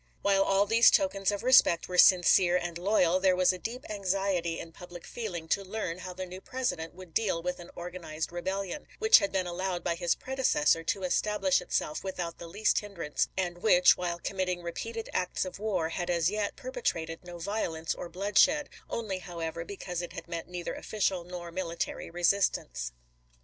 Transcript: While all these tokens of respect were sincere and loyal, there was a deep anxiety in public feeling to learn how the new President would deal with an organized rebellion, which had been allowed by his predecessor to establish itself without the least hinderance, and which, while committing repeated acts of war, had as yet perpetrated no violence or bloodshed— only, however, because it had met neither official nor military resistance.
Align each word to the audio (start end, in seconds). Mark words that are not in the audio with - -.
While 0.23 0.41
all 0.41 0.65
these 0.65 0.89
tokens 0.89 1.29
of 1.29 1.43
respect 1.43 1.87
were 1.87 1.99
sincere 1.99 2.57
and 2.57 2.75
loyal, 2.79 3.19
there 3.19 3.35
was 3.35 3.53
a 3.53 3.59
deep 3.59 3.87
anxiety 3.87 4.57
in 4.59 4.71
public 4.71 5.05
feeling 5.05 5.47
to 5.49 5.63
learn 5.63 5.99
how 5.99 6.11
the 6.13 6.25
new 6.25 6.41
President 6.41 6.95
would 6.95 7.13
deal 7.13 7.39
with 7.43 7.59
an 7.59 7.69
organized 7.75 8.31
rebellion, 8.31 8.87
which 8.97 9.19
had 9.19 9.31
been 9.31 9.45
allowed 9.45 9.83
by 9.83 9.93
his 9.93 10.15
predecessor 10.15 10.83
to 10.85 11.03
establish 11.03 11.61
itself 11.61 12.03
without 12.03 12.39
the 12.39 12.47
least 12.47 12.79
hinderance, 12.79 13.27
and 13.37 13.59
which, 13.59 13.95
while 13.95 14.17
committing 14.17 14.63
repeated 14.63 15.07
acts 15.13 15.45
of 15.45 15.59
war, 15.59 15.89
had 15.89 16.09
as 16.09 16.31
yet 16.31 16.55
perpetrated 16.55 17.23
no 17.23 17.37
violence 17.37 17.93
or 17.93 18.09
bloodshed— 18.09 18.69
only, 18.89 19.19
however, 19.19 19.63
because 19.63 20.01
it 20.01 20.13
had 20.13 20.27
met 20.27 20.47
neither 20.47 20.73
official 20.73 21.23
nor 21.23 21.51
military 21.51 22.09
resistance. 22.09 22.91